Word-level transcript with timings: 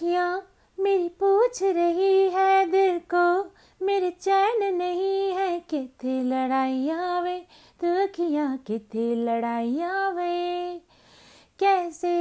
अखियाँ 0.00 0.42
मेरी 0.78 1.08
पूछ 1.08 1.62
रही 1.62 2.28
है 2.28 2.66
दिल 2.66 2.98
को। 3.14 3.52
मेरे 3.84 4.10
चैन 4.10 4.74
नहीं 4.74 5.32
है 5.32 5.58
किथे 5.60 6.22
लड़ाइया 6.22 7.20
वे। 7.20 7.34
अखियाँ 8.04 8.56
किथे 8.56 9.14
लड़ाइया 9.14 10.08
वे। 10.08 10.80
कैसे 11.60 12.14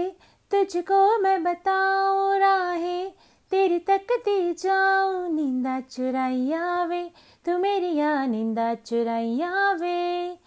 तुझको 0.52 1.20
मैं 1.20 1.44
बताऊँ 1.44 2.38
राहें? 2.40 3.12
तेरी 3.52 3.80
तकती 3.80 4.54
जाऊँ 4.54 5.30
नींदा 5.30 5.80
चुराइया 5.80 6.84
वे। 6.84 7.04
तू 7.46 7.58
मेरी 7.58 7.96
या 7.96 8.26
नींदा 8.26 8.74
चुराइया 8.76 9.72
वे। 9.72 10.38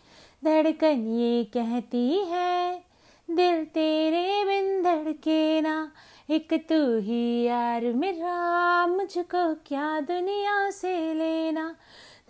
धड़कन 0.45 1.09
ये 1.09 1.45
कहती 1.45 2.09
है, 2.29 2.83
दिल 3.30 3.64
तेरे 3.64 4.45
बिन 4.45 4.83
धड़के 4.83 5.61
ना 5.61 5.93
एक 6.30 6.52
तू 6.52 6.98
ही 6.98 7.43
यार 7.43 7.85
मेरा, 7.85 8.86
मुझको 8.86 9.54
क्या 9.54 10.00
दुनिया 10.00 10.71
से 10.71 11.14
लेना? 11.14 11.76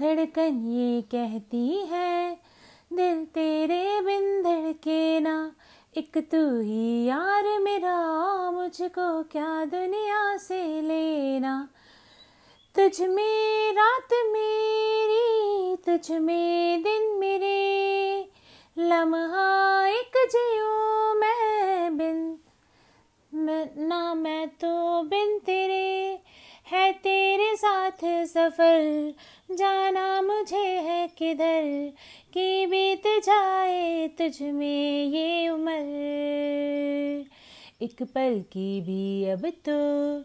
धड़कन 0.00 0.68
ये 0.70 1.02
कहती 1.02 1.86
है, 1.90 2.38
दिल 2.92 3.24
तेरे 3.24 4.00
बिन 4.00 4.42
धड़के 4.42 5.20
ना। 5.20 5.52
एक 5.96 6.18
तू 6.18 6.60
ही 6.60 7.04
यार 7.04 7.58
मेरा, 7.60 7.96
मुझको 8.50 9.22
क्या 9.22 9.64
दुनिया 9.64 10.36
से 10.36 10.80
लेना? 10.80 11.68
तुझ 12.74 13.00
में 13.00 13.72
रात 13.72 14.08
मेरी, 14.12 15.76
तुझ 15.76 16.10
में 16.10 16.82
दिन 16.82 17.11
सफ़र, 28.34 29.14
जाना 29.50 30.22
मुझे 30.22 30.56
है 30.56 31.08
किधर? 31.08 31.92
कि 32.34 32.66
बीत 32.66 33.02
जाए 33.06 34.08
तुझ 34.08 34.42
में 34.42 35.04
ये 35.04 35.48
उम्र। 35.48 35.72
एक 37.82 38.02
पल 38.02 38.44
की 38.52 38.80
भी 38.80 39.24
अब 39.24 39.40
तो 39.40 40.18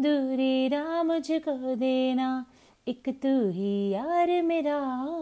दूरी 0.00 0.68
ना 0.68 1.02
मुझको 1.02 1.74
देना। 1.74 2.46
एक 2.88 3.02
तू 3.08 3.50
ही 3.50 3.90
यार 3.90 4.42
मेरा, 4.42 4.80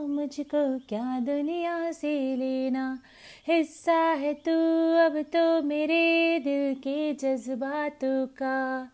मुझको 0.08 0.78
क्या 0.78 1.20
दुनिया 1.20 1.92
से 1.92 2.36
लेना? 2.36 3.02
हिस्सा 3.48 3.98
है 3.98 4.34
तू 4.34 4.52
अब 5.06 5.22
तो 5.22 5.62
मेरे 5.62 6.38
दिल 6.38 6.74
के 6.74 7.14
जज्बातों 7.14 8.26
का। 8.26 8.88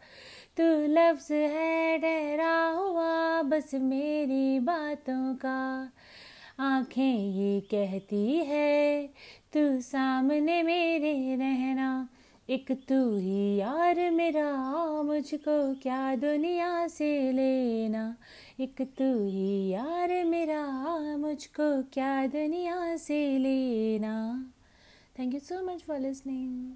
तू 0.56 0.64
लफ्ज 0.64 1.32
है, 1.32 1.98
डरा 1.98 2.68
हुआ 2.68 3.07
बस 3.48 3.74
मेरी 3.74 4.60
बातों 4.60 5.34
का। 5.34 5.90
आँखें 6.60 7.18
ये 7.32 7.60
कहती 7.60 8.36
है, 8.36 9.06
तू 9.52 9.80
सामने 9.80 10.62
मेरे 10.62 11.36
रहना। 11.36 12.08
एक 12.50 12.72
तू 12.88 13.16
ही 13.16 13.56
यार 13.56 14.10
मेरा 14.10 14.52
मुझको 15.02 15.74
क्या 15.74 16.16
दुनिया 16.16 16.88
से 16.88 17.32
लेना। 17.32 18.16
एक 18.60 18.82
तू 18.82 19.26
ही 19.26 19.68
यार 19.68 20.24
मेरा 20.24 20.66
मुझको 21.16 21.82
क्या 21.82 22.26
दुनिया 22.26 22.96
से 22.96 23.38
लेना। 23.38 24.46
Thank 25.18 25.34
you 25.34 25.40
so 25.40 25.66
much 25.66 25.82
for 25.82 25.98
listening 25.98 26.72